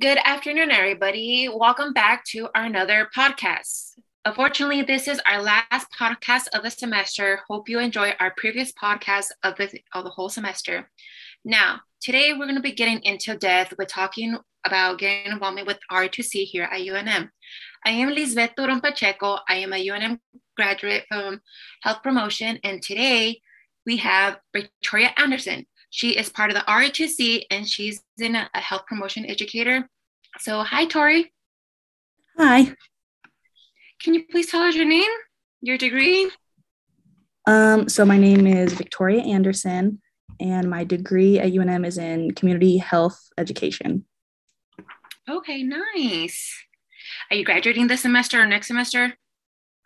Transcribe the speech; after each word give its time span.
Good 0.00 0.16
afternoon, 0.24 0.70
everybody. 0.70 1.50
Welcome 1.54 1.92
back 1.92 2.24
to 2.28 2.48
our 2.54 2.64
another 2.64 3.10
podcast. 3.14 3.96
Unfortunately, 4.24 4.80
this 4.80 5.06
is 5.06 5.20
our 5.26 5.42
last 5.42 5.88
podcast 5.92 6.48
of 6.54 6.62
the 6.62 6.70
semester. 6.70 7.40
Hope 7.50 7.68
you 7.68 7.80
enjoy 7.80 8.14
our 8.18 8.32
previous 8.34 8.72
podcast 8.72 9.26
of 9.42 9.56
the, 9.56 9.78
of 9.92 10.04
the 10.04 10.10
whole 10.10 10.30
semester. 10.30 10.90
Now, 11.44 11.80
today 12.00 12.32
we're 12.32 12.46
going 12.46 12.54
to 12.54 12.62
be 12.62 12.72
getting 12.72 13.02
into 13.02 13.36
depth 13.36 13.74
with 13.76 13.88
talking 13.88 14.38
about 14.64 15.00
getting 15.00 15.32
involved 15.32 15.66
with 15.66 15.78
ROTC 15.92 16.44
here 16.44 16.64
at 16.64 16.80
UNM. 16.80 17.28
I 17.84 17.90
am 17.90 18.14
Lisbeth 18.14 18.52
Turon 18.56 18.80
Pacheco. 18.80 19.40
I 19.50 19.56
am 19.56 19.74
a 19.74 19.86
UNM 19.86 20.18
graduate 20.56 21.04
from 21.10 21.42
Health 21.82 22.02
Promotion, 22.02 22.58
and 22.64 22.80
today 22.80 23.42
we 23.84 23.98
have 23.98 24.38
Victoria 24.54 25.12
Anderson. 25.18 25.66
She 25.90 26.16
is 26.16 26.30
part 26.30 26.50
of 26.50 26.56
the 26.56 26.62
RHC 26.62 27.42
and 27.50 27.68
she's 27.68 28.02
in 28.18 28.36
a, 28.36 28.48
a 28.54 28.60
health 28.60 28.86
promotion 28.86 29.26
educator. 29.26 29.88
So, 30.38 30.62
hi, 30.62 30.86
Tori. 30.86 31.32
Hi. 32.38 32.74
Can 34.02 34.14
you 34.14 34.24
please 34.30 34.50
tell 34.50 34.62
us 34.62 34.74
your 34.74 34.86
name, 34.86 35.10
your 35.60 35.76
degree? 35.76 36.30
Um, 37.46 37.88
so, 37.88 38.04
my 38.04 38.16
name 38.16 38.46
is 38.46 38.72
Victoria 38.72 39.22
Anderson, 39.22 40.00
and 40.38 40.70
my 40.70 40.84
degree 40.84 41.38
at 41.38 41.52
UNM 41.52 41.84
is 41.84 41.98
in 41.98 42.30
community 42.32 42.78
health 42.78 43.20
education. 43.36 44.06
Okay, 45.28 45.62
nice. 45.62 46.64
Are 47.30 47.36
you 47.36 47.44
graduating 47.44 47.88
this 47.88 48.02
semester 48.02 48.40
or 48.40 48.46
next 48.46 48.68
semester? 48.68 49.14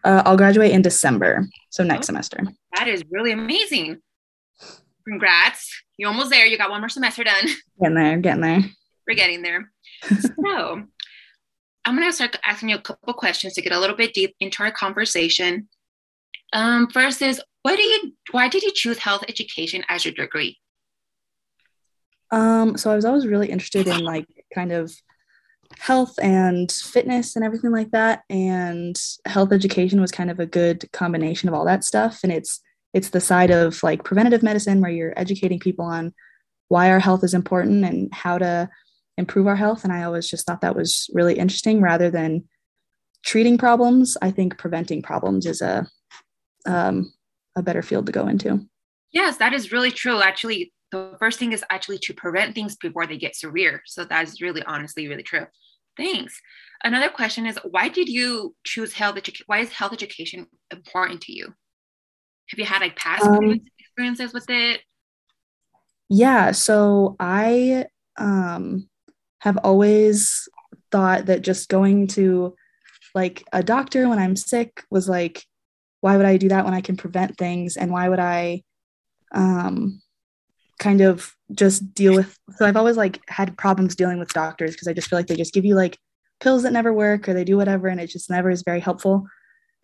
Uh, 0.04 0.22
I'll 0.24 0.36
graduate 0.36 0.72
in 0.72 0.82
December, 0.82 1.46
so 1.70 1.82
next 1.82 2.06
oh, 2.06 2.12
semester. 2.12 2.38
That 2.76 2.88
is 2.88 3.02
really 3.10 3.32
amazing. 3.32 4.00
Congrats. 5.08 5.82
You're 5.96 6.10
almost 6.10 6.30
there. 6.30 6.46
You 6.46 6.58
got 6.58 6.70
one 6.70 6.80
more 6.80 6.88
semester 6.88 7.24
done. 7.24 7.46
Getting 7.80 7.94
there, 7.94 8.16
getting 8.18 8.40
there. 8.40 8.60
We're 9.06 9.16
getting 9.16 9.42
there. 9.42 9.70
So 10.02 10.82
I'm 11.84 11.96
going 11.96 12.08
to 12.08 12.12
start 12.12 12.36
asking 12.44 12.70
you 12.70 12.76
a 12.76 12.80
couple 12.80 13.14
questions 13.14 13.54
to 13.54 13.62
get 13.62 13.72
a 13.72 13.80
little 13.80 13.96
bit 13.96 14.14
deep 14.14 14.34
into 14.40 14.62
our 14.62 14.70
conversation. 14.70 15.68
Um, 16.52 16.88
first 16.88 17.20
is, 17.22 17.42
why 17.62 17.76
do 17.76 17.82
you, 17.82 18.12
why 18.30 18.48
did 18.48 18.62
you 18.62 18.72
choose 18.72 18.98
health 18.98 19.24
education 19.28 19.84
as 19.88 20.04
your 20.04 20.14
degree? 20.14 20.58
Um, 22.30 22.76
so 22.76 22.90
I 22.90 22.96
was 22.96 23.04
always 23.04 23.26
really 23.26 23.50
interested 23.50 23.86
in 23.86 24.00
like 24.00 24.26
kind 24.54 24.72
of 24.72 24.92
health 25.78 26.14
and 26.22 26.70
fitness 26.70 27.36
and 27.36 27.44
everything 27.44 27.70
like 27.70 27.90
that. 27.90 28.22
And 28.30 29.00
health 29.26 29.52
education 29.52 30.00
was 30.00 30.10
kind 30.10 30.30
of 30.30 30.40
a 30.40 30.46
good 30.46 30.90
combination 30.92 31.48
of 31.48 31.54
all 31.54 31.64
that 31.64 31.84
stuff. 31.84 32.20
And 32.22 32.32
it's 32.32 32.60
it's 32.92 33.10
the 33.10 33.20
side 33.20 33.50
of 33.50 33.82
like 33.82 34.04
preventative 34.04 34.42
medicine 34.42 34.80
where 34.80 34.90
you're 34.90 35.18
educating 35.18 35.58
people 35.58 35.84
on 35.84 36.14
why 36.68 36.90
our 36.90 37.00
health 37.00 37.24
is 37.24 37.34
important 37.34 37.84
and 37.84 38.12
how 38.14 38.38
to 38.38 38.70
improve 39.16 39.46
our 39.46 39.56
health. 39.56 39.84
And 39.84 39.92
i 39.92 40.02
always 40.02 40.28
just 40.28 40.46
thought 40.46 40.60
that 40.62 40.76
was 40.76 41.08
really 41.12 41.38
interesting 41.38 41.80
rather 41.80 42.10
than 42.10 42.44
treating 43.24 43.58
problems. 43.58 44.16
I 44.20 44.30
think 44.30 44.58
preventing 44.58 45.02
problems 45.02 45.46
is 45.46 45.62
a 45.62 45.86
um, 46.66 47.12
a 47.56 47.62
better 47.62 47.82
field 47.82 48.06
to 48.06 48.12
go 48.12 48.26
into. 48.26 48.66
Yes 49.12 49.36
that 49.38 49.52
is 49.52 49.72
really 49.72 49.90
true. 49.90 50.20
Actually 50.20 50.72
the 50.90 51.16
first 51.18 51.38
thing 51.38 51.52
is 51.52 51.64
actually 51.70 51.98
to 51.98 52.14
prevent 52.14 52.54
things 52.54 52.76
before 52.76 53.06
they 53.06 53.18
get 53.18 53.36
severe. 53.36 53.82
So 53.86 54.04
that's 54.04 54.40
really 54.40 54.62
honestly 54.62 55.08
really 55.08 55.22
true. 55.22 55.46
Thanks. 55.96 56.40
Another 56.82 57.08
question 57.08 57.46
is 57.46 57.58
why 57.70 57.88
did 57.88 58.08
you 58.08 58.54
choose 58.64 58.92
health 58.92 59.16
education 59.16 59.44
why 59.46 59.60
is 59.60 59.70
health 59.70 59.92
education 59.92 60.46
important 60.70 61.20
to 61.22 61.32
you? 61.32 61.54
Have 62.48 62.58
you 62.58 62.64
had 62.64 62.82
like 62.82 62.96
past 62.96 63.24
um, 63.24 63.60
experiences 63.78 64.32
with 64.34 64.46
it? 64.48 64.80
Yeah, 66.10 66.52
so 66.52 67.16
I 67.18 67.86
um, 68.18 68.88
have 69.44 69.58
always 69.58 70.48
thought 70.90 71.26
that 71.26 71.42
just 71.42 71.68
going 71.68 72.06
to 72.06 72.56
like 73.14 73.44
a 73.52 73.62
doctor 73.62 74.08
when 74.08 74.18
I'm 74.18 74.36
sick 74.36 74.82
was 74.90 75.06
like, 75.06 75.44
why 76.00 76.16
would 76.16 76.24
I 76.24 76.38
do 76.38 76.48
that 76.48 76.64
when 76.64 76.72
I 76.72 76.80
can 76.80 76.96
prevent 76.96 77.36
things? 77.36 77.76
And 77.76 77.92
why 77.92 78.08
would 78.08 78.18
I 78.18 78.62
um, 79.32 80.00
kind 80.78 81.02
of 81.02 81.36
just 81.52 81.92
deal 81.92 82.14
with? 82.14 82.38
So 82.56 82.64
I've 82.64 82.78
always 82.78 82.96
like 82.96 83.20
had 83.28 83.58
problems 83.58 83.94
dealing 83.94 84.18
with 84.18 84.32
doctors 84.32 84.72
because 84.72 84.88
I 84.88 84.94
just 84.94 85.08
feel 85.08 85.18
like 85.18 85.26
they 85.26 85.36
just 85.36 85.52
give 85.52 85.66
you 85.66 85.74
like 85.74 85.98
pills 86.40 86.62
that 86.62 86.72
never 86.72 86.94
work 86.94 87.28
or 87.28 87.34
they 87.34 87.44
do 87.44 87.58
whatever 87.58 87.88
and 87.88 88.00
it 88.00 88.08
just 88.08 88.30
never 88.30 88.48
is 88.48 88.62
very 88.62 88.80
helpful. 88.80 89.26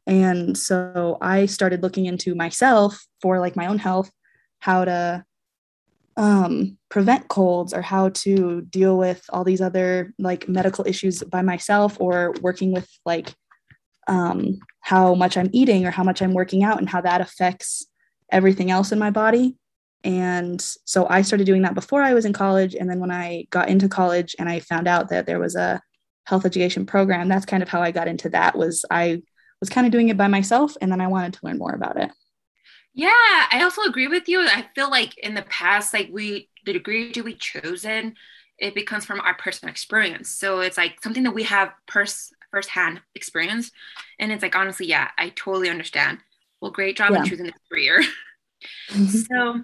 And 0.06 0.56
so 0.56 1.18
I 1.20 1.44
started 1.44 1.82
looking 1.82 2.06
into 2.06 2.34
myself 2.34 2.98
for 3.20 3.38
like 3.38 3.56
my 3.56 3.66
own 3.66 3.78
health, 3.78 4.10
how 4.60 4.86
to 4.86 5.22
um, 6.20 6.76
prevent 6.90 7.28
colds 7.28 7.72
or 7.72 7.80
how 7.80 8.10
to 8.10 8.60
deal 8.60 8.98
with 8.98 9.24
all 9.30 9.42
these 9.42 9.62
other 9.62 10.12
like 10.18 10.46
medical 10.50 10.86
issues 10.86 11.22
by 11.22 11.40
myself 11.40 11.96
or 11.98 12.34
working 12.42 12.72
with 12.72 12.86
like 13.06 13.32
um, 14.06 14.58
how 14.82 15.14
much 15.14 15.38
I'm 15.38 15.48
eating 15.52 15.86
or 15.86 15.90
how 15.90 16.04
much 16.04 16.20
I'm 16.20 16.34
working 16.34 16.62
out 16.62 16.78
and 16.78 16.90
how 16.90 17.00
that 17.00 17.22
affects 17.22 17.86
everything 18.30 18.70
else 18.70 18.92
in 18.92 18.98
my 18.98 19.08
body. 19.10 19.56
And 20.04 20.60
so 20.84 21.06
I 21.08 21.22
started 21.22 21.46
doing 21.46 21.62
that 21.62 21.74
before 21.74 22.02
I 22.02 22.12
was 22.12 22.26
in 22.26 22.34
college. 22.34 22.74
And 22.74 22.90
then 22.90 23.00
when 23.00 23.10
I 23.10 23.46
got 23.48 23.70
into 23.70 23.88
college 23.88 24.36
and 24.38 24.46
I 24.46 24.60
found 24.60 24.86
out 24.86 25.08
that 25.08 25.24
there 25.24 25.40
was 25.40 25.56
a 25.56 25.80
health 26.26 26.44
education 26.44 26.84
program, 26.84 27.28
that's 27.28 27.46
kind 27.46 27.62
of 27.62 27.70
how 27.70 27.80
I 27.80 27.92
got 27.92 28.08
into 28.08 28.28
that 28.28 28.58
was 28.58 28.84
I 28.90 29.22
was 29.58 29.70
kind 29.70 29.86
of 29.86 29.90
doing 29.90 30.10
it 30.10 30.18
by 30.18 30.28
myself 30.28 30.76
and 30.82 30.92
then 30.92 31.00
I 31.00 31.06
wanted 31.06 31.32
to 31.34 31.40
learn 31.44 31.56
more 31.56 31.72
about 31.72 31.96
it. 31.96 32.10
Yeah, 32.92 33.12
I 33.12 33.60
also 33.62 33.82
agree 33.82 34.08
with 34.08 34.28
you. 34.28 34.40
I 34.40 34.66
feel 34.74 34.90
like 34.90 35.16
in 35.18 35.34
the 35.34 35.42
past, 35.42 35.94
like 35.94 36.08
we, 36.10 36.48
the 36.66 36.72
degree 36.72 37.12
we 37.24 37.34
chosen, 37.34 38.14
it 38.58 38.74
becomes 38.74 39.04
from 39.04 39.20
our 39.20 39.34
personal 39.34 39.70
experience. 39.70 40.30
So 40.30 40.60
it's 40.60 40.76
like 40.76 41.02
something 41.02 41.22
that 41.22 41.34
we 41.34 41.44
have 41.44 41.72
pers- 41.86 42.32
firsthand 42.50 43.00
experience. 43.14 43.70
And 44.18 44.32
it's 44.32 44.42
like, 44.42 44.56
honestly, 44.56 44.86
yeah, 44.86 45.08
I 45.16 45.30
totally 45.30 45.70
understand. 45.70 46.18
Well, 46.60 46.70
great 46.70 46.96
job 46.96 47.12
yeah. 47.12 47.18
in 47.18 47.24
choosing 47.24 47.46
the 47.46 47.54
career. 47.70 48.02
Mm-hmm. 48.90 49.06
So 49.30 49.62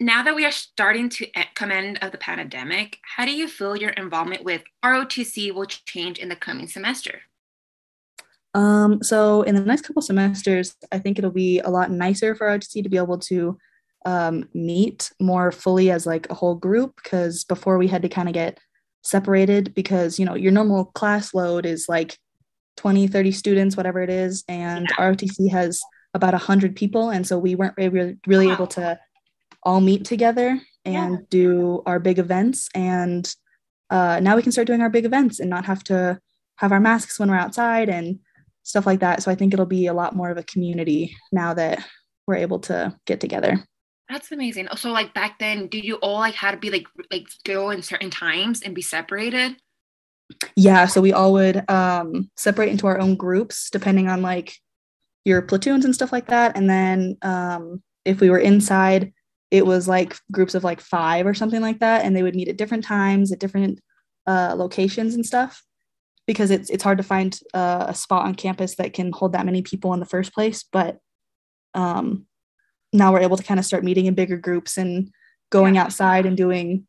now 0.00 0.24
that 0.24 0.34
we 0.34 0.44
are 0.44 0.50
starting 0.50 1.08
to 1.10 1.26
come 1.54 1.70
end 1.70 1.98
of 2.02 2.10
the 2.10 2.18
pandemic, 2.18 2.98
how 3.16 3.24
do 3.24 3.32
you 3.32 3.46
feel 3.46 3.76
your 3.76 3.90
involvement 3.90 4.42
with 4.42 4.62
ROTC 4.84 5.54
will 5.54 5.66
change 5.66 6.18
in 6.18 6.28
the 6.28 6.36
coming 6.36 6.66
semester? 6.66 7.20
Um, 8.54 9.02
so 9.02 9.42
in 9.42 9.54
the 9.54 9.60
next 9.60 9.82
couple 9.82 10.00
semesters, 10.00 10.76
I 10.92 10.98
think 10.98 11.18
it'll 11.18 11.30
be 11.30 11.58
a 11.60 11.70
lot 11.70 11.90
nicer 11.90 12.34
for 12.34 12.46
ROTC 12.46 12.82
to 12.82 12.88
be 12.88 12.96
able 12.96 13.18
to 13.18 13.58
um, 14.04 14.48
meet 14.54 15.12
more 15.20 15.50
fully 15.50 15.90
as 15.90 16.06
like 16.06 16.28
a 16.30 16.34
whole 16.34 16.54
group 16.54 16.94
because 17.02 17.44
before 17.44 17.78
we 17.78 17.88
had 17.88 18.02
to 18.02 18.08
kind 18.08 18.28
of 18.28 18.34
get 18.34 18.58
separated 19.02 19.74
because 19.74 20.18
you 20.18 20.24
know 20.24 20.34
your 20.34 20.52
normal 20.52 20.86
class 20.86 21.34
load 21.34 21.66
is 21.66 21.86
like 21.88 22.18
20 22.76 23.06
30 23.06 23.32
students 23.32 23.76
whatever 23.76 24.02
it 24.02 24.10
is 24.10 24.44
and 24.48 24.88
yeah. 24.90 25.10
ROTC 25.10 25.50
has 25.50 25.80
about 26.14 26.32
100 26.32 26.76
people 26.76 27.10
and 27.10 27.26
so 27.26 27.38
we 27.38 27.54
weren't 27.54 27.74
really, 27.76 28.16
really 28.26 28.46
wow. 28.46 28.54
able 28.54 28.66
to 28.66 28.98
all 29.62 29.80
meet 29.80 30.04
together 30.04 30.60
and 30.84 31.12
yeah. 31.12 31.26
do 31.30 31.82
our 31.86 31.98
big 31.98 32.18
events 32.18 32.68
and 32.74 33.34
uh, 33.90 34.20
now 34.20 34.36
we 34.36 34.42
can 34.42 34.52
start 34.52 34.66
doing 34.66 34.80
our 34.80 34.90
big 34.90 35.04
events 35.04 35.38
and 35.40 35.50
not 35.50 35.64
have 35.64 35.84
to 35.84 36.18
have 36.56 36.72
our 36.72 36.80
masks 36.80 37.18
when 37.18 37.30
we're 37.30 37.36
outside 37.36 37.88
and 37.88 38.18
stuff 38.64 38.86
like 38.86 39.00
that. 39.00 39.22
So 39.22 39.30
I 39.30 39.36
think 39.36 39.52
it'll 39.52 39.66
be 39.66 39.86
a 39.86 39.94
lot 39.94 40.16
more 40.16 40.30
of 40.30 40.38
a 40.38 40.42
community 40.42 41.16
now 41.30 41.54
that 41.54 41.86
we're 42.26 42.36
able 42.36 42.58
to 42.60 42.98
get 43.06 43.20
together. 43.20 43.62
That's 44.08 44.32
amazing. 44.32 44.68
So 44.76 44.90
like 44.90 45.14
back 45.14 45.38
then, 45.38 45.68
did 45.68 45.84
you 45.84 45.96
all 45.96 46.18
like 46.18 46.34
had 46.34 46.50
to 46.52 46.56
be 46.56 46.70
like 46.70 46.86
like 47.10 47.26
go 47.44 47.70
in 47.70 47.82
certain 47.82 48.10
times 48.10 48.62
and 48.62 48.74
be 48.74 48.82
separated? 48.82 49.56
Yeah, 50.56 50.86
so 50.86 51.00
we 51.00 51.12
all 51.12 51.32
would 51.34 51.68
um 51.70 52.30
separate 52.36 52.70
into 52.70 52.86
our 52.86 52.98
own 52.98 53.16
groups 53.16 53.70
depending 53.70 54.08
on 54.08 54.22
like 54.22 54.56
your 55.24 55.42
platoons 55.42 55.84
and 55.84 55.94
stuff 55.94 56.12
like 56.12 56.26
that. 56.28 56.56
And 56.56 56.68
then 56.68 57.16
um 57.22 57.82
if 58.04 58.20
we 58.20 58.28
were 58.28 58.38
inside, 58.38 59.12
it 59.50 59.64
was 59.64 59.88
like 59.88 60.16
groups 60.32 60.54
of 60.54 60.64
like 60.64 60.80
five 60.80 61.26
or 61.26 61.34
something 61.34 61.62
like 61.62 61.80
that. 61.80 62.04
And 62.04 62.14
they 62.14 62.22
would 62.22 62.36
meet 62.36 62.48
at 62.48 62.58
different 62.58 62.84
times 62.84 63.32
at 63.32 63.38
different 63.38 63.80
uh 64.26 64.54
locations 64.56 65.14
and 65.14 65.24
stuff 65.24 65.62
because 66.26 66.50
it's 66.50 66.70
it's 66.70 66.82
hard 66.82 66.98
to 66.98 67.04
find 67.04 67.38
uh, 67.52 67.86
a 67.88 67.94
spot 67.94 68.24
on 68.24 68.34
campus 68.34 68.76
that 68.76 68.92
can 68.92 69.12
hold 69.12 69.32
that 69.32 69.46
many 69.46 69.62
people 69.62 69.92
in 69.94 70.00
the 70.00 70.06
first 70.06 70.32
place. 70.32 70.64
But 70.64 70.98
um, 71.74 72.26
now 72.92 73.12
we're 73.12 73.20
able 73.20 73.36
to 73.36 73.42
kind 73.42 73.60
of 73.60 73.66
start 73.66 73.84
meeting 73.84 74.06
in 74.06 74.14
bigger 74.14 74.36
groups 74.36 74.78
and 74.78 75.10
going 75.50 75.76
outside 75.76 76.26
and 76.26 76.36
doing 76.36 76.86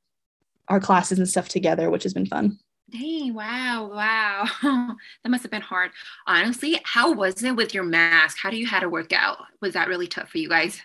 our 0.67 0.79
classes 0.79 1.19
and 1.19 1.27
stuff 1.27 1.49
together, 1.49 1.89
which 1.89 2.03
has 2.03 2.13
been 2.13 2.25
fun. 2.25 2.57
Dang, 2.89 3.33
wow, 3.33 3.89
wow. 3.91 4.47
that 5.23 5.29
must 5.29 5.43
have 5.43 5.51
been 5.51 5.61
hard. 5.61 5.91
Honestly, 6.27 6.79
how 6.83 7.11
was 7.11 7.43
it 7.43 7.55
with 7.55 7.73
your 7.73 7.83
mask? 7.83 8.37
How 8.39 8.51
do 8.51 8.57
you 8.57 8.67
had 8.67 8.81
to 8.81 8.89
work 8.89 9.11
out? 9.11 9.37
Was 9.61 9.73
that 9.73 9.87
really 9.87 10.07
tough 10.07 10.29
for 10.29 10.37
you 10.37 10.49
guys? 10.49 10.79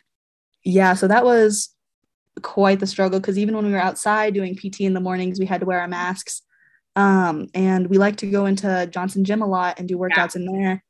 Yeah, 0.64 0.94
so 0.94 1.08
that 1.08 1.24
was 1.24 1.70
quite 2.42 2.80
the 2.80 2.86
struggle 2.86 3.20
because 3.20 3.38
even 3.38 3.54
when 3.54 3.66
we 3.66 3.72
were 3.72 3.78
outside 3.78 4.34
doing 4.34 4.56
PT 4.56 4.80
in 4.80 4.94
the 4.94 5.00
mornings, 5.00 5.38
we 5.38 5.46
had 5.46 5.60
to 5.60 5.66
wear 5.66 5.80
our 5.80 5.88
masks. 5.88 6.42
Um, 6.96 7.48
and 7.54 7.88
we 7.88 7.98
like 7.98 8.16
to 8.16 8.30
go 8.30 8.46
into 8.46 8.88
Johnson 8.90 9.24
Gym 9.24 9.42
a 9.42 9.46
lot 9.46 9.78
and 9.78 9.88
do 9.88 9.96
workouts 9.96 10.34
yeah. 10.34 10.40
in 10.42 10.46
there. 10.46 10.84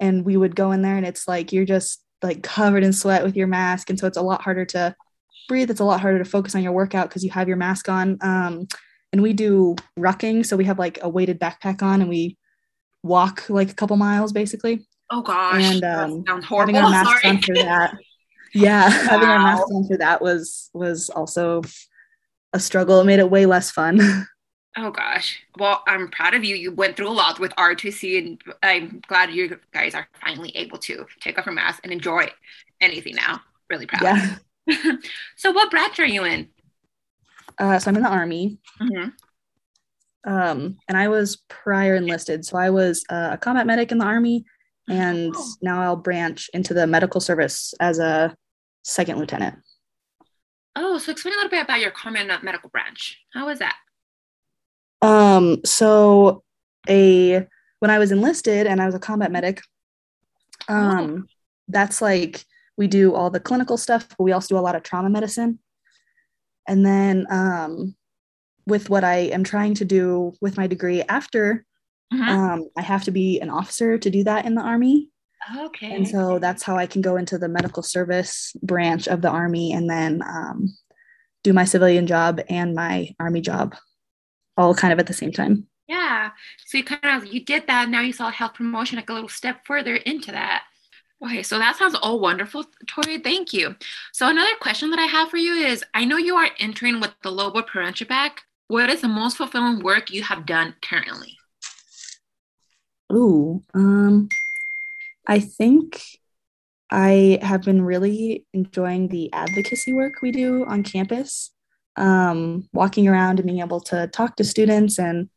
And 0.00 0.24
we 0.24 0.36
would 0.36 0.54
go 0.54 0.72
in 0.72 0.82
there 0.82 0.96
and 0.96 1.06
it's 1.06 1.26
like 1.26 1.52
you're 1.52 1.64
just 1.64 2.02
like 2.22 2.42
covered 2.42 2.84
in 2.84 2.92
sweat 2.92 3.24
with 3.24 3.36
your 3.36 3.46
mask. 3.46 3.90
And 3.90 3.98
so 3.98 4.06
it's 4.06 4.18
a 4.18 4.22
lot 4.22 4.42
harder 4.42 4.64
to 4.66 4.94
breathe. 5.48 5.70
It's 5.70 5.80
a 5.80 5.84
lot 5.84 6.00
harder 6.00 6.18
to 6.18 6.24
focus 6.28 6.54
on 6.54 6.62
your 6.62 6.72
workout 6.72 7.08
because 7.08 7.24
you 7.24 7.30
have 7.30 7.48
your 7.48 7.56
mask 7.56 7.88
on. 7.88 8.18
Um, 8.20 8.66
and 9.12 9.22
we 9.22 9.32
do 9.32 9.76
rucking. 9.98 10.44
So 10.44 10.56
we 10.56 10.64
have 10.66 10.78
like 10.78 10.98
a 11.02 11.08
weighted 11.08 11.40
backpack 11.40 11.82
on 11.82 12.00
and 12.00 12.10
we 12.10 12.36
walk 13.02 13.48
like 13.48 13.70
a 13.70 13.74
couple 13.74 13.96
miles 13.96 14.32
basically. 14.32 14.86
Oh 15.10 15.22
gosh. 15.22 15.62
And 15.62 15.84
um, 15.84 16.42
having 16.42 16.76
our 16.76 16.90
masks 16.90 17.22
Sorry. 17.22 17.36
on 17.36 17.42
for 17.42 17.54
that. 17.54 17.94
Yeah, 18.52 18.88
having 18.88 19.28
our 19.28 19.38
Wow. 19.38 19.44
masks 19.44 19.70
on 19.70 19.86
for 19.86 19.96
that 19.98 20.20
was 20.20 20.70
was 20.72 21.10
also 21.10 21.62
a 22.52 22.60
struggle. 22.60 23.00
It 23.00 23.04
made 23.04 23.18
it 23.18 23.30
way 23.30 23.46
less 23.46 23.70
fun. 23.70 24.00
Oh 24.78 24.90
gosh. 24.90 25.40
Well, 25.58 25.82
I'm 25.86 26.08
proud 26.08 26.34
of 26.34 26.44
you. 26.44 26.54
You 26.54 26.70
went 26.72 26.96
through 26.96 27.08
a 27.08 27.10
lot 27.10 27.38
with 27.40 27.52
ROTC, 27.56 28.18
and 28.18 28.42
I'm 28.62 29.00
glad 29.08 29.30
you 29.30 29.58
guys 29.72 29.94
are 29.94 30.06
finally 30.20 30.50
able 30.54 30.76
to 30.78 31.06
take 31.20 31.38
off 31.38 31.46
your 31.46 31.54
mask 31.54 31.80
and 31.82 31.92
enjoy 31.92 32.28
anything 32.80 33.14
now. 33.14 33.40
Really 33.70 33.86
proud. 33.86 34.02
yeah. 34.02 34.36
so, 35.36 35.52
what 35.52 35.70
branch 35.70 35.98
are 35.98 36.06
you 36.06 36.24
in? 36.24 36.48
Uh, 37.58 37.78
so 37.78 37.90
I'm 37.90 37.96
in 37.96 38.02
the 38.02 38.08
army. 38.08 38.58
Mhm. 38.80 39.12
Um, 40.26 40.76
and 40.88 40.98
I 40.98 41.08
was 41.08 41.36
prior 41.48 41.94
enlisted. 41.94 42.44
So 42.44 42.58
I 42.58 42.68
was 42.70 43.04
uh, 43.08 43.30
a 43.32 43.38
combat 43.38 43.66
medic 43.66 43.92
in 43.92 43.98
the 43.98 44.04
army, 44.04 44.44
and 44.88 45.32
Oh. 45.34 45.52
now 45.62 45.80
I'll 45.82 45.96
branch 45.96 46.50
into 46.52 46.74
the 46.74 46.86
medical 46.86 47.20
service 47.20 47.72
as 47.80 47.98
a 47.98 48.36
second 48.82 49.18
lieutenant. 49.18 49.56
Oh, 50.74 50.98
so 50.98 51.12
explain 51.12 51.32
a 51.34 51.36
little 51.38 51.50
bit 51.50 51.62
about 51.62 51.80
your 51.80 51.92
common 51.92 52.26
medical 52.42 52.68
branch. 52.68 53.18
How 53.32 53.46
was 53.46 53.60
that? 53.60 53.76
Um, 55.02 55.58
so 55.64 56.42
a 56.88 57.46
when 57.80 57.90
I 57.90 57.98
was 57.98 58.12
enlisted 58.12 58.66
and 58.66 58.80
I 58.80 58.86
was 58.86 58.94
a 58.94 58.98
combat 59.00 59.30
medic, 59.30 59.60
um, 60.68 61.28
that's 61.68 62.00
like 62.00 62.44
we 62.76 62.86
do 62.86 63.14
all 63.14 63.30
the 63.30 63.40
clinical 63.40 63.76
stuff, 63.76 64.08
but 64.08 64.24
we 64.24 64.32
also 64.32 64.54
do 64.54 64.58
a 64.58 64.62
lot 64.64 64.74
of 64.76 64.82
trauma 64.82 65.10
medicine. 65.10 65.58
And 66.68 66.84
then 66.84 67.26
um, 67.30 67.94
with 68.66 68.90
what 68.90 69.04
I 69.04 69.16
am 69.16 69.44
trying 69.44 69.74
to 69.74 69.84
do 69.84 70.32
with 70.40 70.56
my 70.56 70.66
degree 70.66 71.02
after, 71.02 71.64
Mhm. 72.12 72.28
um, 72.28 72.68
I 72.76 72.82
have 72.82 73.02
to 73.04 73.10
be 73.10 73.40
an 73.40 73.50
officer 73.50 73.98
to 73.98 74.10
do 74.10 74.22
that 74.24 74.46
in 74.46 74.54
the 74.54 74.60
army. 74.62 75.10
okay. 75.58 75.94
And 75.94 76.06
so 76.08 76.38
that's 76.38 76.62
how 76.62 76.76
I 76.76 76.86
can 76.86 77.02
go 77.02 77.16
into 77.16 77.36
the 77.38 77.48
medical 77.48 77.82
service 77.82 78.52
branch 78.62 79.06
of 79.08 79.22
the 79.22 79.28
army 79.30 79.72
and 79.72 79.88
then 79.90 80.22
um, 80.22 80.76
do 81.42 81.52
my 81.52 81.64
civilian 81.64 82.06
job 82.06 82.40
and 82.48 82.74
my 82.74 83.14
army 83.20 83.40
job 83.40 83.74
all 84.56 84.74
kind 84.74 84.92
of 84.92 84.98
at 84.98 85.06
the 85.06 85.12
same 85.12 85.32
time. 85.32 85.66
yeah. 85.88 86.30
So 86.66 86.78
you 86.78 86.84
kind 86.84 87.22
of 87.22 87.32
you 87.32 87.44
did 87.44 87.66
that. 87.66 87.88
Now 87.88 88.00
you 88.00 88.12
saw 88.12 88.30
health 88.30 88.54
promotion 88.54 88.96
like 88.96 89.10
a 89.10 89.12
little 89.12 89.28
step 89.28 89.66
further 89.66 89.96
into 89.96 90.32
that. 90.32 90.64
Okay, 91.24 91.42
so 91.42 91.58
that 91.58 91.76
sounds 91.76 91.94
all 91.94 92.20
wonderful, 92.20 92.64
Tori. 92.86 93.18
Thank 93.18 93.52
you. 93.54 93.74
So 94.12 94.28
another 94.28 94.50
question 94.60 94.90
that 94.90 94.98
I 94.98 95.06
have 95.06 95.30
for 95.30 95.38
you 95.38 95.54
is: 95.54 95.84
I 95.94 96.04
know 96.04 96.18
you 96.18 96.36
are 96.36 96.50
entering 96.58 97.00
with 97.00 97.14
the 97.22 97.30
Lobo 97.30 97.62
Prevention 97.62 98.06
Pack. 98.08 98.42
What 98.68 98.90
is 98.90 99.00
the 99.00 99.08
most 99.08 99.36
fulfilling 99.36 99.82
work 99.82 100.10
you 100.10 100.22
have 100.24 100.44
done 100.44 100.74
currently? 100.82 101.38
Ooh, 103.12 103.62
um, 103.74 104.28
I 105.26 105.38
think 105.38 106.02
I 106.90 107.38
have 107.42 107.62
been 107.62 107.82
really 107.82 108.44
enjoying 108.52 109.08
the 109.08 109.32
advocacy 109.32 109.92
work 109.92 110.20
we 110.22 110.32
do 110.32 110.64
on 110.66 110.82
campus. 110.82 111.52
Um, 111.96 112.68
walking 112.72 113.08
around 113.08 113.38
and 113.38 113.46
being 113.46 113.60
able 113.60 113.80
to 113.80 114.06
talk 114.08 114.36
to 114.36 114.44
students 114.44 114.98
and 114.98 115.30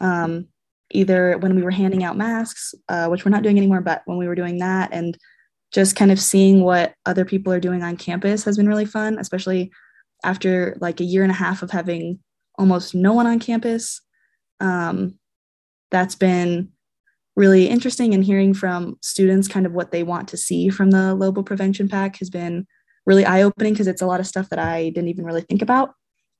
um, 0.00 0.48
either 0.90 1.36
when 1.38 1.54
we 1.54 1.62
were 1.62 1.70
handing 1.70 2.04
out 2.04 2.16
masks, 2.16 2.74
uh, 2.88 3.08
which 3.08 3.24
we're 3.24 3.30
not 3.30 3.42
doing 3.42 3.58
anymore, 3.58 3.80
but 3.80 4.02
when 4.06 4.16
we 4.16 4.26
were 4.26 4.34
doing 4.34 4.58
that 4.58 4.90
and 4.92 5.18
just 5.72 5.96
kind 5.96 6.12
of 6.12 6.20
seeing 6.20 6.62
what 6.62 6.94
other 7.04 7.24
people 7.24 7.52
are 7.52 7.60
doing 7.60 7.82
on 7.82 7.96
campus 7.96 8.44
has 8.44 8.56
been 8.56 8.68
really 8.68 8.86
fun, 8.86 9.18
especially 9.18 9.70
after 10.24 10.76
like 10.80 11.00
a 11.00 11.04
year 11.04 11.22
and 11.22 11.32
a 11.32 11.34
half 11.34 11.62
of 11.62 11.70
having 11.70 12.18
almost 12.58 12.94
no 12.94 13.12
one 13.12 13.26
on 13.26 13.38
campus. 13.38 14.00
Um, 14.60 15.18
that's 15.90 16.14
been 16.14 16.70
really 17.36 17.68
interesting 17.68 18.14
and 18.14 18.24
hearing 18.24 18.54
from 18.54 18.96
students 19.02 19.46
kind 19.46 19.66
of 19.66 19.72
what 19.72 19.92
they 19.92 20.02
want 20.02 20.28
to 20.28 20.36
see 20.36 20.70
from 20.70 20.90
the 20.90 21.14
Lobo 21.14 21.42
Prevention 21.42 21.88
Pack 21.88 22.16
has 22.18 22.30
been 22.30 22.66
really 23.04 23.26
eye 23.26 23.42
opening 23.42 23.74
because 23.74 23.86
it's 23.86 24.02
a 24.02 24.06
lot 24.06 24.20
of 24.20 24.26
stuff 24.26 24.48
that 24.48 24.58
I 24.58 24.88
didn't 24.90 25.08
even 25.08 25.24
really 25.24 25.42
think 25.42 25.62
about. 25.62 25.94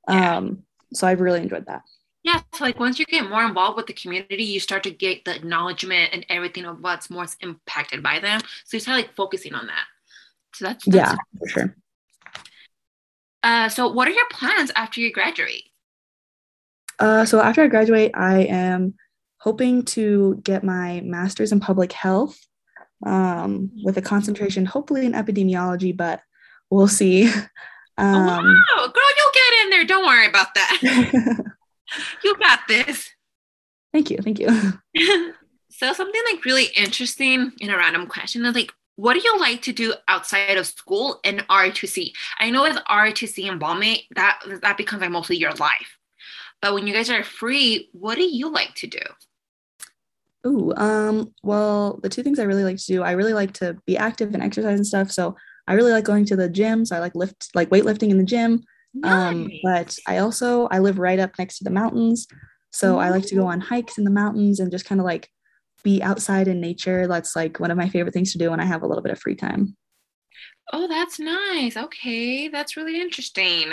Yeah. 0.09 0.37
Um, 0.37 0.63
so 0.93 1.07
I've 1.07 1.21
really 1.21 1.41
enjoyed 1.41 1.67
that. 1.67 1.83
Yeah, 2.23 2.41
so 2.55 2.65
like 2.65 2.81
once 2.81 2.99
you 2.99 3.07
get 3.07 3.29
more 3.29 3.45
involved 3.45 3.77
with 3.77 3.87
the 3.87 3.93
community, 3.93 4.43
you 4.43 4.59
start 4.59 4.83
to 4.83 4.91
get 4.91 5.25
the 5.25 5.37
acknowledgement 5.37 6.11
and 6.13 6.27
everything 6.29 6.65
of 6.65 6.81
what's 6.81 7.09
most 7.09 7.37
impacted 7.41 8.03
by 8.03 8.19
them. 8.19 8.41
So 8.65 8.77
you 8.77 8.81
start 8.81 8.97
like 8.97 9.15
focusing 9.15 9.55
on 9.55 9.69
that. 9.69 9.85
So 10.55 10.65
that's, 10.65 10.85
that's 10.87 10.97
Yeah, 10.97 11.15
for 11.39 11.49
sure. 11.49 11.77
Uh, 13.45 13.69
so 13.69 13.87
what 13.93 14.09
are 14.09 14.13
your 14.13 14.29
plans 14.33 14.73
after 14.75 15.01
you 15.01 15.13
graduate? 15.13 15.71
Uh, 16.99 17.25
so 17.25 17.41
after 17.41 17.63
I 17.63 17.69
graduate, 17.69 18.11
I 18.15 18.41
am 18.41 18.95
hoping 19.39 19.85
to 19.85 20.41
get 20.43 20.65
my 20.65 21.03
master's 21.05 21.53
in 21.53 21.61
public 21.61 21.93
health 21.93 22.37
um, 23.05 23.71
with 23.85 23.99
a 23.99 24.03
concentration 24.03 24.65
hopefully 24.65 25.07
in 25.07 25.13
epidemiology, 25.13 25.97
but 25.97 26.23
we'll 26.71 26.89
see. 26.89 27.31
Um, 27.99 28.65
oh, 28.77 28.93
girl, 28.93 29.05
you'll 29.17 29.33
get 29.33 29.65
in 29.65 29.71
there. 29.71 29.85
Don't 29.85 30.07
worry 30.07 30.27
about 30.27 30.55
that. 30.55 31.43
you 32.25 32.37
got 32.37 32.61
this. 32.69 33.11
thank 33.93 34.11
you. 34.11 34.19
Thank 34.19 34.39
you. 34.39 34.49
so 35.71 35.93
something 35.93 36.23
like 36.33 36.45
really 36.45 36.67
interesting 36.77 37.53
in 37.61 37.71
a 37.71 37.77
random 37.77 38.07
question 38.07 38.45
is 38.45 38.55
like, 38.55 38.73
what 38.97 39.15
do 39.15 39.21
you 39.21 39.39
like 39.39 39.63
to 39.63 39.73
do 39.73 39.95
outside 40.09 40.57
of 40.57 40.67
school 40.67 41.21
and 41.23 41.47
ROTC? 41.49 42.13
I 42.39 42.51
know 42.51 42.63
with 42.63 42.77
ROTC 42.89 43.51
involvement, 43.51 44.01
that 44.15 44.41
that 44.63 44.79
becomes 44.79 45.03
like 45.03 45.11
mostly 45.11 45.37
your 45.37 45.53
life. 45.53 45.99
But 46.63 46.73
when 46.73 46.87
you 46.87 46.95
guys 46.95 47.11
are 47.11 47.23
free, 47.23 47.91
what 47.93 48.17
do 48.17 48.25
you 48.25 48.51
like 48.51 48.75
to 48.77 48.87
do? 48.87 49.01
Ooh, 50.47 50.73
um, 50.77 51.35
well, 51.43 51.99
the 52.03 52.09
two 52.09 52.23
things 52.23 52.39
I 52.39 52.45
really 52.45 52.65
like 52.65 52.79
to 52.79 52.87
do, 52.87 53.03
I 53.03 53.13
really 53.13 53.35
like 53.35 53.53
to 53.55 53.77
be 53.85 53.99
active 53.99 54.33
and 54.33 54.43
exercise 54.43 54.79
and 54.79 54.87
stuff. 54.87 55.11
So 55.11 55.37
I 55.67 55.75
really 55.75 55.93
like 55.93 56.05
going 56.05 56.25
to 56.27 56.37
the 56.37 56.49
gym. 56.49 56.85
So 56.85 56.97
I 56.97 57.01
like 57.01 57.15
lift, 57.15 57.51
like 57.55 57.71
weightlifting 57.71 58.11
in 58.11 58.19
the 58.19 58.25
gym. 58.25 58.63
Um, 59.03 59.51
but 59.63 59.97
I 60.07 60.19
also 60.19 60.69
I 60.71 60.79
live 60.79 60.99
right 60.99 61.19
up 61.19 61.33
next 61.39 61.59
to 61.59 61.65
the 61.65 61.71
mountains, 61.71 62.27
so 62.71 62.99
I 62.99 63.11
like 63.11 63.27
to 63.27 63.35
go 63.35 63.47
on 63.47 63.61
hikes 63.61 63.99
in 63.99 64.05
the 64.05 64.11
mountains 64.11 64.59
and 64.59 64.71
just 64.71 64.87
kind 64.87 65.01
of 65.01 65.05
like 65.05 65.29
be 65.85 66.03
outside 66.03 66.49
in 66.49 66.61
nature. 66.61 67.07
That's 67.07 67.37
like 67.37 67.61
one 67.61 67.71
of 67.71 67.77
my 67.77 67.89
favorite 67.89 68.13
things 68.13 68.33
to 68.33 68.39
do 68.39 68.51
when 68.51 68.61
I 68.61 68.65
have 68.65 68.83
a 68.83 68.87
little 68.87 69.03
bit 69.03 69.13
of 69.13 69.19
free 69.21 69.35
time. 69.35 69.77
Oh, 70.73 70.89
that's 70.89 71.19
nice. 71.21 71.77
Okay, 71.77 72.49
that's 72.49 72.77
really 72.77 73.01
interesting. 73.01 73.73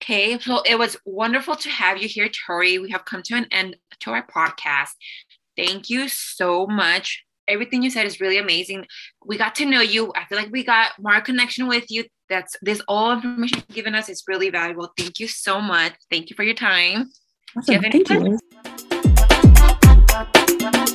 Okay, 0.00 0.38
so 0.38 0.62
it 0.64 0.78
was 0.78 0.96
wonderful 1.04 1.56
to 1.56 1.68
have 1.68 2.00
you 2.00 2.08
here, 2.08 2.28
Tori. 2.28 2.78
We 2.78 2.90
have 2.90 3.04
come 3.04 3.22
to 3.24 3.34
an 3.34 3.46
end 3.50 3.76
to 4.00 4.12
our 4.12 4.24
podcast. 4.26 4.90
Thank 5.56 5.90
you 5.90 6.08
so 6.08 6.66
much. 6.66 7.24
Everything 7.48 7.82
you 7.82 7.90
said 7.90 8.06
is 8.06 8.20
really 8.20 8.38
amazing. 8.38 8.86
We 9.24 9.38
got 9.38 9.54
to 9.56 9.64
know 9.64 9.80
you. 9.80 10.12
I 10.14 10.24
feel 10.26 10.38
like 10.38 10.52
we 10.52 10.62
got 10.62 10.92
more 11.00 11.20
connection 11.20 11.66
with 11.66 11.90
you. 11.90 12.04
That's 12.28 12.54
this 12.60 12.82
all 12.86 13.10
information 13.12 13.58
you've 13.58 13.74
given 13.74 13.94
us 13.94 14.08
is 14.10 14.22
really 14.28 14.50
valuable. 14.50 14.92
Thank 14.98 15.18
you 15.18 15.26
so 15.26 15.60
much. 15.60 15.94
Thank 16.10 16.28
you 16.28 16.36
for 16.36 16.42
your 16.42 16.54
time. 16.54 17.10
Awesome. 17.56 17.84
any 17.84 18.04
Thank 18.04 18.10
you. 18.10 18.38
questions? 20.60 20.94